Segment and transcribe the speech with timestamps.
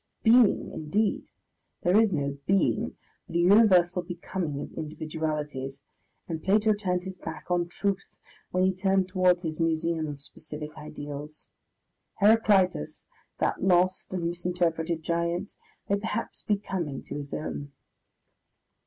[0.23, 1.29] Being, indeed!
[1.83, 2.95] there is no being,
[3.27, 5.83] but a universal becoming of individualities,
[6.27, 8.17] and Plato turned his back on truth
[8.49, 11.49] when he turned towards his museum of specific ideals.
[12.15, 13.05] Heraclitus,
[13.37, 15.55] that lost and misinterpreted giant,
[15.87, 17.71] may perhaps be coming to his own....